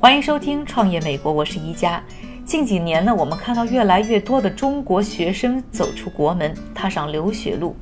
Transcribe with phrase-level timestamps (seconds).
[0.00, 2.00] 欢迎收听《创业美国》，我是一加。
[2.44, 7.74] 近几年呢，我们看到越来越多的中国学生走出国门，踏上留学路。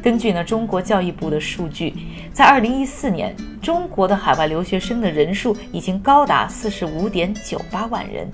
[0.00, 1.92] 根据呢中国教育部的数据，
[2.32, 8.30] 在2014年，中国的海外留学生的人数已经高达45.98万人，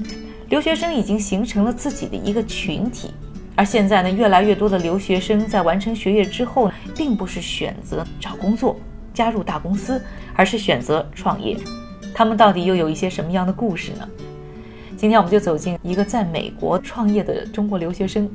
[0.50, 3.10] 留学生已经形成了自己的一个群体。
[3.56, 8.78] 而现在呢，越来越多的留学生在完成学业之后，并不是选择找工作、
[9.14, 9.98] 加入大公司，
[10.36, 11.56] 而是选择创业。
[12.14, 14.08] 他们到底又有一些什么样的故事呢？
[14.96, 18.30] 今天我们就走进一个在美国创业的中国留学生，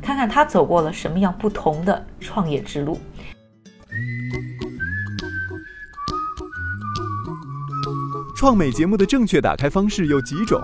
[0.00, 2.98] 看看他走过了什么样不同的创业之路。
[8.34, 10.60] 创美节目的正确打开方式有几种？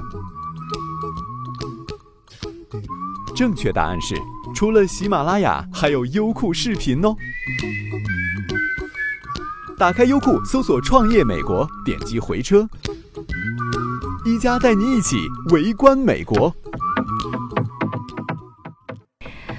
[3.35, 4.15] 正确答案是，
[4.55, 7.15] 除了喜马拉雅，还有优酷视频哦。
[9.83, 12.69] 打开优酷，搜索“创业美国”，点击回车。
[14.25, 15.17] 一加带你一起
[15.51, 16.55] 围观美国。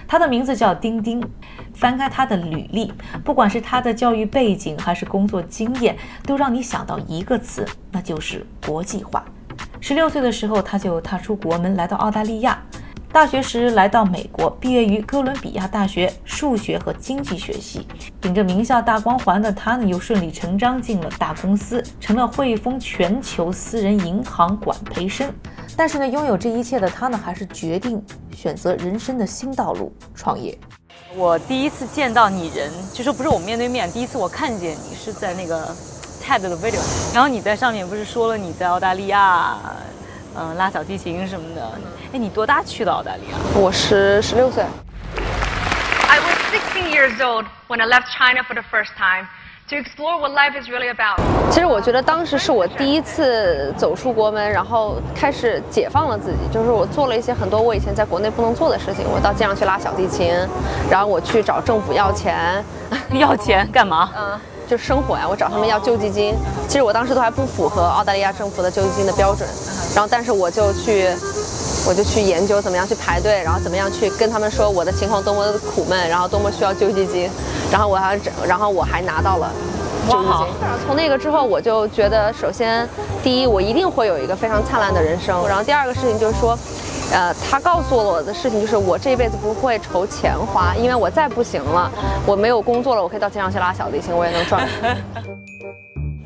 [0.07, 1.21] 他的名字叫丁丁。
[1.73, 2.93] 翻开他的履历，
[3.25, 9.25] 不管是他的教育背景还是工作经验，都让你想到一个词，那就是国际化。
[9.81, 12.57] 十六岁的时候，他就踏出国门，来到澳大利亚。
[13.13, 17.87] 大学时来到美国，毕业于哥伦比亚大学数学和经济学系。
[18.19, 25.31] 顶着名校大光环的他呢，又顺理成章进了大公司，成了汇丰全球私人银行管培生。
[25.77, 28.03] 但是呢，拥有这一切的他呢，还是决定
[28.35, 30.57] 选择人生的新道路——创业。
[31.15, 35.67] 我第一次见到你人，就说不是我面对面，第一次我看见你是在那个
[36.19, 39.55] TED 的 video，然后你在上面不是说了你在澳大利亚，
[40.35, 41.61] 嗯、呃，拉小提琴什么的。
[42.13, 43.37] 哎，你多大去的澳大利亚？
[43.55, 44.63] 我十十六岁。
[46.07, 49.27] I was sixteen years old when I left China for the first time
[49.69, 51.19] to explore what life is really about.
[51.49, 56.37] 其实我觉得当时是我第一次走出国门，然后开始解放了自己。
[56.51, 59.05] 就是我做了一些很多我以前在国内不能做的事情。
[59.07, 60.33] 我到街上去拉小提琴，
[60.89, 62.63] 然后我去找政府要钱，
[63.13, 64.11] 要钱干嘛？
[64.17, 65.25] 嗯，就生活呀。
[65.27, 66.35] 我找他们要救济金。
[66.67, 69.47] 其实我当时都还不符合澳大利亚政府的救济金的标准，
[69.93, 71.07] 然后但是我就去，
[71.87, 77.29] 我就去研究怎么样去排队，然后怎么样去跟他们说我的情况多么的苦闷，然后多么需要救济金，
[77.71, 79.51] 然后我还然后我还拿到了。
[80.09, 80.47] 救济金。
[80.85, 82.87] 从那个之后，我就觉得，首先，
[83.23, 85.47] 第一，我一定会有一个非常灿烂的人生。
[85.47, 86.57] 然后第二个事情就是说，
[87.11, 91.89] 呃，他告诉我的事情就是，我这一辈子不会愁钱花，因为我再不行了，
[92.25, 94.67] 我没有工作了，我可以到街上去拉小提琴，我也能赚。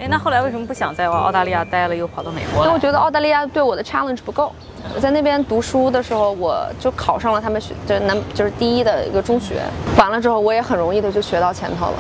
[0.08, 4.54] 哎，那后来为什么不想在澳大利亚待了，又跑到美国因为我觉得澳大利亚对我的 challenge 不够。
[4.96, 9.62] 我在那边读书的时候，我就考上了他们学，就是南就是第一的一个中学。
[9.98, 11.98] 完了之后，我也很容易的就学到前头了。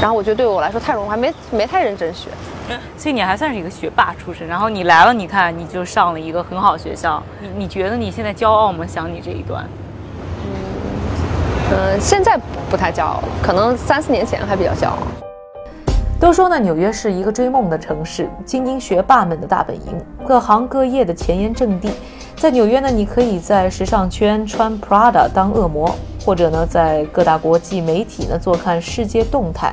[0.00, 2.28] 然后我觉得对我来说太容易，还没没太认真学。
[2.96, 4.46] 所以你还算是一个学霸出身。
[4.46, 7.20] 然后你来了，你看你就上了一个很好学校。
[7.40, 8.86] 你你觉得你现在骄傲吗？
[8.86, 9.64] 想你这一段？
[10.44, 12.38] 嗯，呃，现在
[12.70, 14.98] 不太骄傲了，可能三四年前还比较骄傲。
[16.20, 19.94] 都说呢，纽约是一个追梦的城市，精英学霸们的大本营，
[20.26, 21.90] 各行各业的前沿阵地。
[22.36, 29.72] 在纽约呢，你可以在时尚圈穿 Prada 当恶魔，或者呢，在各大国际媒体呢坐看世界动态，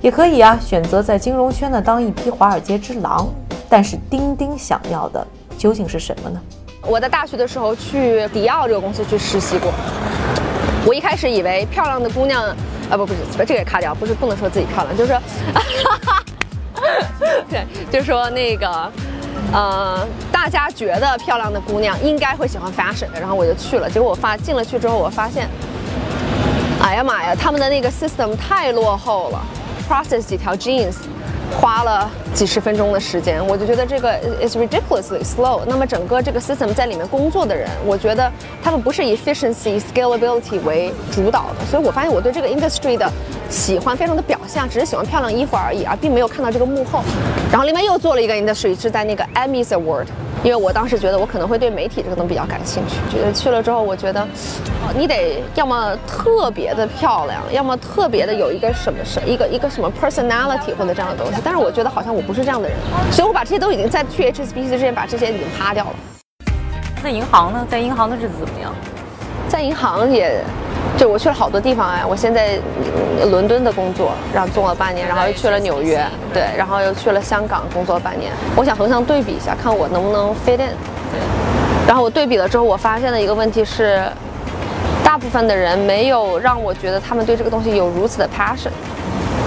[0.00, 3.28] 也可以啊选择在金融圈呢当一匹华尔街之狼。
[3.68, 5.26] 但是丁丁想要的
[5.58, 6.40] 究竟是什么呢？
[6.86, 9.72] 我在大学的时候去迪奥这个公司去实习过，
[10.86, 12.54] 我一开始以为漂亮的姑娘。
[12.92, 15.18] 啊不不是，这个也卡掉，不是不能说自己漂亮，就是说，
[17.48, 18.92] 对，就是说那个，
[19.50, 25.48] 呃，大家觉得漂亮的姑娘应该会喜欢 fashion 的，然后我就去了，结果我发进了去之后，我发现，
[26.82, 29.42] 哎呀妈呀，他们的那个 system 太落后了
[29.88, 30.96] ，process 几条 jeans。
[31.60, 35.60] 花了几十分钟的时间，我就觉得这个 is ridiculously slow。
[35.66, 38.30] 那么整个这个 system 在里面工作的人，我觉得
[38.62, 43.10] 他们不是以 efficiency、scalability 为主导的，所以我发现我对这个 industry 的
[43.48, 47.02] 喜欢非常的表象，只是喜欢漂亮衣服而已，而并没有看到这个幕后。
[47.50, 50.06] 然后另外又做了一个 industry 是在那个 Emmys Award，
[50.44, 61.40] 因为我当时觉得我可能会对媒体这个东西比较感兴趣，觉得去了之后，我觉得，哦你得要么特别的漂亮，要么特别的有一个什么什一个一个什么 personality 或者这样的东西。
[61.44, 62.76] 但是我觉得好像我不是这样的人，
[63.12, 65.94] 所以我把这些都已经在去 HSBC 之前把这些已经趴掉了。
[67.02, 68.74] 在银行呢，在银行的日子怎么样？
[69.48, 70.42] 在银行也，
[70.96, 72.58] 就我去了好多地方哎，我现在
[73.20, 78.30] 嗯伦敦的工作，然后做了半年，然后又去了纽约，对，然后又去了香港工作了半年。
[78.54, 80.70] 我想横向对比一下，看我能不能 fit in。
[81.86, 84.02] 然后我对比了之后，我发现的一个问题是，
[85.02, 88.70] 大部分的人没有让我觉得他们对这个东西有如此的 passion，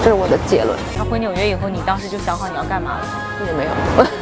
[0.04, 0.76] 这是我的结论。
[0.98, 3.06] 那回纽约以后，你当时就想好你要干嘛了？
[3.46, 3.70] 也没有，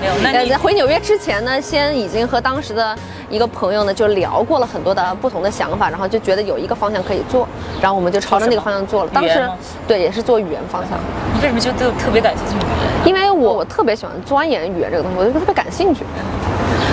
[0.00, 2.96] 没有那 你呃在回纽约之前呢，先已经和当时的
[3.34, 7.48] 一个朋友呢就聊过了很多的不同的想法，然后就觉得有一个方向可以做，
[7.80, 9.10] 然后我们就朝着那个方向做了。
[9.12, 9.50] 当时
[9.88, 10.98] 对也是做语言方向，
[11.34, 12.66] 你为什么就特特别感兴趣？
[13.04, 16.04] 因为我我特别喜欢钻研语言这个东西，我就特别感兴趣。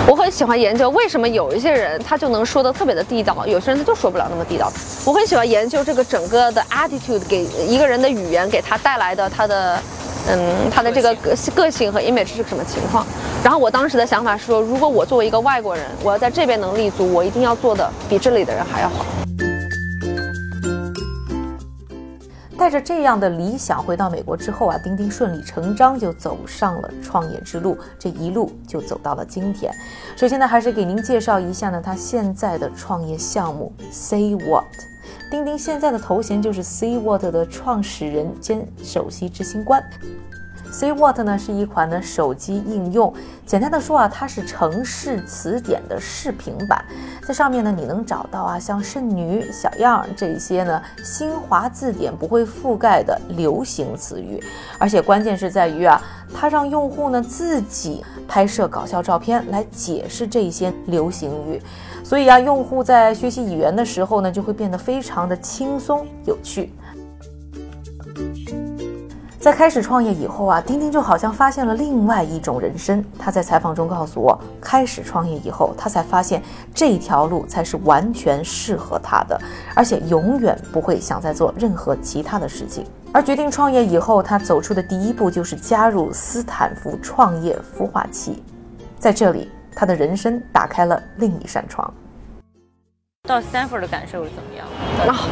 [0.04, 4.70] 我很喜欢研究为什么有一些人他就能说的特别的地道，有些人他就说不了那么地道。
[5.06, 9.78] 我很喜欢研究这个整个的 attitude 给一个人的语言给他带来的他的，
[10.28, 13.04] 嗯，他的这个个个性和 image 是个什么情况。
[13.42, 19.04] 然后我当时的想法是说，如果我作为一个外国人，我要在这边能立足，我一定要做的比这里的人还要好。
[22.56, 29.74] 带着这样的理想回到美国之后啊，丁丁顺理成章就走上了创业之路，这一路就走到了今天。
[30.16, 34.91] 首先呢，还是给您介绍一下呢，他现在的创业项目 Say What。
[35.32, 39.82] 丁丁现在的头衔就是 C What 的创始人兼首席执行官。
[40.70, 43.10] C What 呢是一款呢手机应用，
[43.46, 46.84] 简单的说啊，它是城市词典的视频版，
[47.26, 54.38] 在上面呢你能找到啊像剩女、小样这些呢新华字典不会覆盖的流行词语，
[54.78, 55.98] 而且关键是在于啊，
[56.34, 61.60] 它让用户呢自己拍摄搞笑照片来解释这些流行语，
[62.04, 66.70] 所以啊，用户在学习语言的时候呢就会变得非常的轻松有趣。
[69.38, 73.04] 在开始创业以后啊，丁丁就好像发现了另外一种人生。
[73.18, 76.40] 他在采访中告诉我，开始创业以后，他才发现
[76.72, 79.40] 这条路才是完全适合他的，
[79.74, 82.84] 而且永远不会想再做任何其他的事情。
[83.10, 88.40] 而决定创业以后，他走出的第一步就是加入斯坦福创业孵化器，
[88.96, 91.92] 在这里，他的人生打开了另一扇窗。
[93.28, 94.66] 到 Stanford 的感受是怎么样？
[95.08, 95.28] 啊，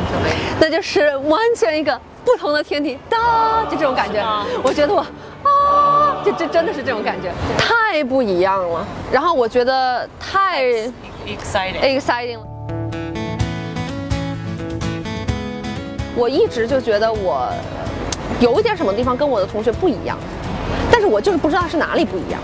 [0.60, 4.24] 那就是完全一个不同的天地，哒，就这种感觉。
[4.62, 5.00] 我觉得我
[5.42, 8.86] 啊，这这真的是这种感觉，太不一样了。
[9.10, 10.62] 然后我觉得太
[11.26, 11.80] exciting。
[11.82, 12.46] exciting 了。
[16.16, 17.52] 我一直就觉得我
[18.38, 20.16] 有一点什么地方跟我的同学不一样，
[20.92, 22.40] 但是我就是不知道是哪里不一样。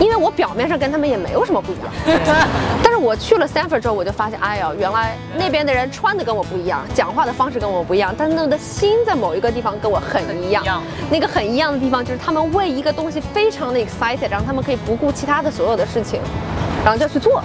[0.00, 2.18] 因为我表面上跟他们也没有什么不一样，
[2.82, 10.64] 但是我去了 Stanford 之后，我就发现，哎呀，原来那边的人穿的跟我不一样，讲话的方式跟我不一样，但是他们的心在某一个地方跟我很一样。
[11.10, 16.20] 那个很一样的地方就是他们为一个东西非常的 excited，然后他们可以不顾其他的所有的事情，
[16.84, 17.42] 然后就去做，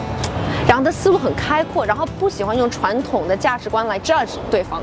[0.68, 4.81] 然后他思路很开阔，然后不喜欢用传统的价值观来 judge 对方。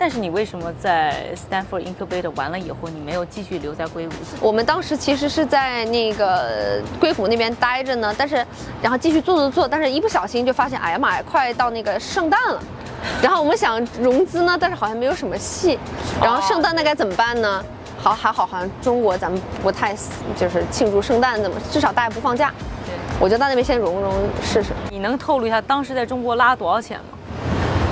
[0.00, 4.14] 但是你为什么在 Stanford Incubator 完了以后，你没有继续留在硅谷？
[4.40, 8.36] 我们当时其实是在那个硅谷那边待着呢，但是
[8.80, 12.62] 然后继续做做做，但是一不小心就发现，哎呀妈呀，快到那个圣诞了，
[13.20, 15.78] 然后我们想融资呢，但是好像没有什么戏，
[16.22, 17.62] 然后圣诞那该怎么办呢？
[17.98, 19.94] 好还好，好像中国咱们不太
[20.34, 22.50] 就是庆祝圣诞，怎么至少大家不放假，
[22.86, 24.70] 对，我就到那边先融融试试。
[24.88, 27.18] 你能透露一下当时在中国拉多少钱吗？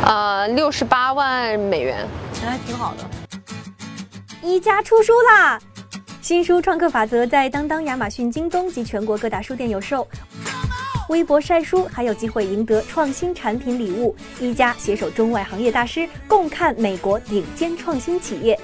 [0.08, 3.04] 呃，六十八万美元，钱还挺好的。
[4.42, 5.60] 一加出书啦！
[6.22, 10.08] 新书《创客法则》在当当、亚马逊、京东及全国各大书店有售。
[11.10, 14.16] 微博晒书还有机会赢得创新产品礼物。
[14.40, 18.58] 一加携手中外行业大师，共看美国顶尖创新企业。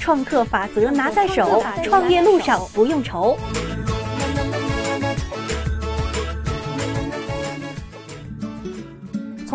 [0.00, 3.38] 创客法则拿在手，创业路上不用愁。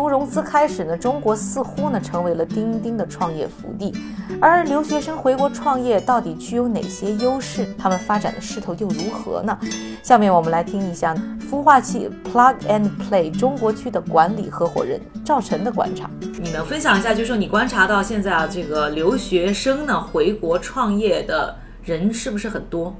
[0.00, 3.92] 从融资开始呢，中国似乎呢成为了钉钉的创业福地。
[4.40, 7.68] 而留学生回国创业到底具有哪些优势？
[7.76, 9.58] 他们发展的势头又如何呢？
[10.02, 11.14] 下面我们来听一下
[11.50, 16.08] 孵化器 Plug and Play 中国区的管理合伙人赵晨的观察。
[16.40, 21.54] 你能分享一下，就是说你观察到现在啊，这个留学生呢回国创业的
[21.84, 22.96] 人是不是很多？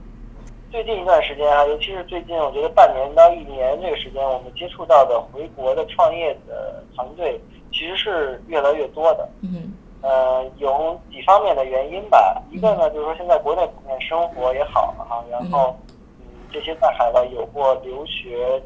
[0.71, 7.41] 最近一段时间啊，尤其是最近，我觉得半年到一年这个时间，我们接触到的回国的创业的团队
[7.73, 9.29] 其实是越来越多的。
[9.43, 9.73] 嗯
[10.03, 12.41] 呃，有几方面的原因吧。
[12.51, 15.77] 一个呢，就是说现在国内普遍生活也好哈，然后
[16.21, 18.63] 嗯，这些在海外有过留学，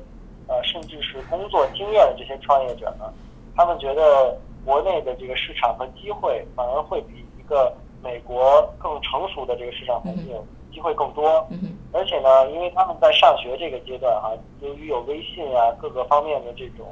[0.46, 3.11] 呃，甚至是工作经验的这些创业者呢，
[3.56, 10.37] 他们觉得国内的这个市场和机会反而会比一个美国更成熟的这个市场环境
[10.75, 11.47] 机会更多。
[11.93, 16.88] 而且呢，因为他们在上学这个阶段哈、由于有微信啊各个方面的这种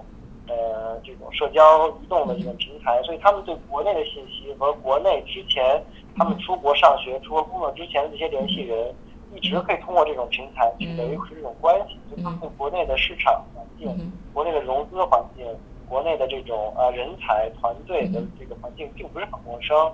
[0.46, 5.82] 呃这种社交移动的这种平台，所以他们对国内的信息和国内之前
[6.16, 8.94] 他们出国上学、出国工作之前的这些联系人，
[9.34, 15.44] 一直可以通过这种平台去维持这种关系，所以他们对国内的市场环境、国内的融资环境、
[15.88, 19.92] 国内的这种呃人才团队的这个环境并不是很陌生，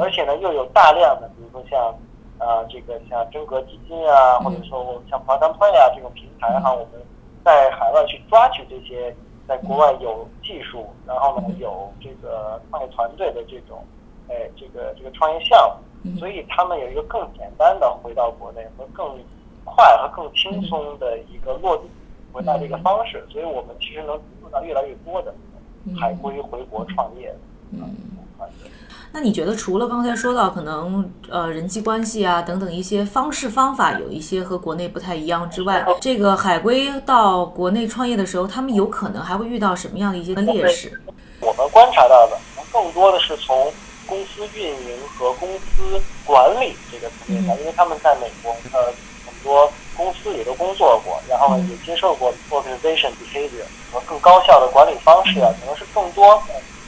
[0.00, 1.94] 而且呢又有大量的，比如说像。
[2.38, 7.02] 啊，这个像真格基金啊，或者说我们像 Plug and Play 啊这种平台哈，我们
[7.44, 9.14] 在海外去抓取这些
[9.46, 13.84] 在国外有技术，然后呢有这个创业团队的这种，
[14.28, 19.18] 哎，这个这个创业项目，所以他们有一个更简单的回到国内和更
[19.64, 21.84] 快和更轻松的一个落地
[22.32, 25.34] 回到这个方式，所以我们其实能做到越来越多的
[25.98, 27.34] 海归回国创业。
[27.70, 27.96] 嗯，
[29.10, 41.00] 那你觉得除了刚才说到可能呃人际关系啊等等一些方式方法有一些和国内不太一样之外，这个海归到国内创业的时候，他们有可能还会遇到什么样的一些劣势？
[41.40, 42.38] 我们观察到的
[42.70, 43.72] 更多的是从
[44.06, 48.92] 公司运营和公司管理这个层面上，因为他们在美国呃
[49.24, 56.42] 很多公司里都工作过，然后也接受过 organization behavior 和更高效的管理方式啊，可能是更多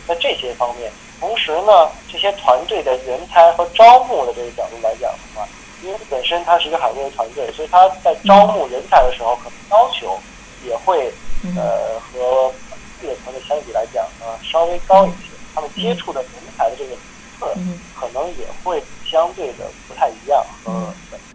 [0.06, 0.92] 在这些方面。
[1.20, 5.46] 同时呢，这些团队的人才和招募的这个角度来讲的话，
[5.82, 10.18] 因为本身它是一个海归的团队，所以它在招募人才的时候，可能要求
[10.66, 11.12] 也会
[11.56, 12.52] 呃和
[13.00, 15.30] 这个团队相比来讲呢稍微高一些。
[15.52, 16.94] 他们接触的人才的这个
[17.40, 17.60] 层次，
[17.98, 20.40] 可能也会相对的不太一样。
[20.64, 20.86] 嗯，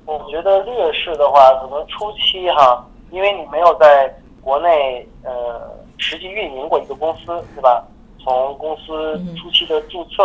[0.06, 4.10] 我觉得劣势的话，可能初期哈，因为你没有在
[4.42, 7.84] 国内呃实际运营过一个公司，对吧？
[8.26, 10.24] 从公司初期的注册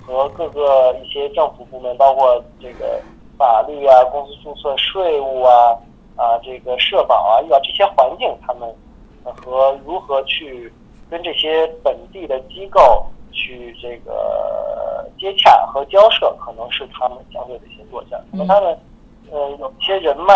[0.00, 3.02] 和各个一些政府部门，包括这个
[3.36, 5.76] 法律啊、公司注册、税务啊、
[6.14, 8.72] 啊这个社保啊，遇到这些环境，他们
[9.24, 10.72] 和如何去
[11.10, 18.20] 跟这些本地的机构去这个接洽和交涉，可能是他们相对的一些弱项。
[18.30, 18.78] 那么他们
[19.32, 20.32] 呃有些人脉，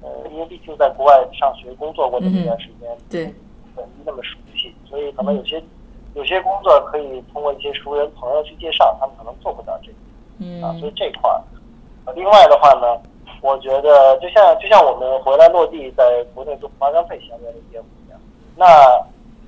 [0.00, 3.24] 呃因为毕竟在国外上学工作过这么一段时间，对，
[3.76, 5.62] 本地那么熟悉，所以可能有些。
[6.14, 9.94] 有些工作可以通过一些熟人朋友去介绍，他们可能做不到这个，
[10.40, 11.40] 嗯啊，所以这块儿。
[12.16, 13.00] 另外的话呢，
[13.40, 18.18] 我觉得就像就像我们回来落地在国内做华商配相关的业务一样，
[18.56, 18.66] 那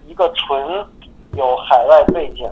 [0.06, 0.86] 一个纯
[1.34, 2.48] 有海外背景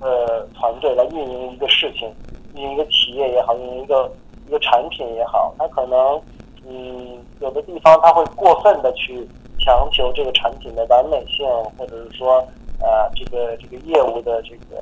[0.00, 2.10] 的团队来运营一个事情，
[2.54, 4.10] 运营一个企业也好，运营一个
[4.46, 6.18] 一个产品也好，它可能
[6.66, 9.28] 嗯有的地方它会过分的去
[9.60, 12.42] 强求这个产品的完美性，或者是说。
[12.80, 14.76] 啊，这个这个业务的这个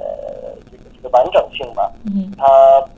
[0.71, 2.45] 这个这个完整性吧，嗯，它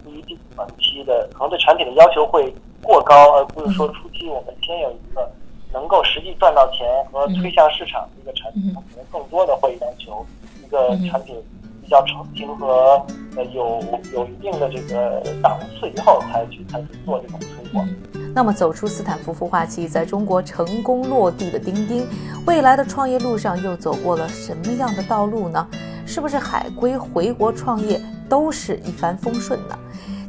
[0.02, 2.52] 不一定短期的，可能对产品的要求会
[2.82, 5.30] 过高，而不是说初期我们先有一个
[5.72, 10.24] 能够实际赚到钱和推向市场的一个产品，可能更多的会要求
[10.64, 11.36] 一个产品
[11.82, 13.00] 比较成型和
[13.36, 13.80] 呃有
[14.12, 17.86] 有一定的这个档次以后才去才去做这种推广。
[18.34, 22.06] 那么，走出斯坦福孵化器，在中国成功落地的钉钉，
[22.46, 25.66] 未来的创业路上又走过了什么样的道路呢？
[26.06, 29.78] 是不是海归回国创业都是一帆风顺呢？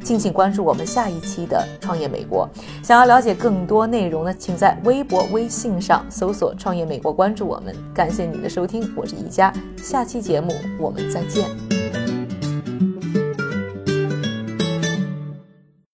[0.02, 2.48] 敬请关注我们下一期的《创业美国》。
[2.86, 7.74] 想要了解更多内容呢，请在微博、微信上搜索“创业美国”，关注我们。
[7.94, 12.09] 感谢你的收听，我是宜佳，下期节目我们再见。